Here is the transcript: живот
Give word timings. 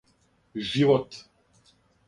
живот 0.69 1.11